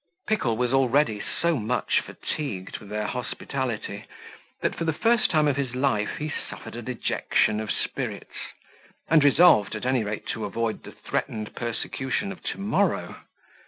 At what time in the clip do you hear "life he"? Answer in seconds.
5.75-6.33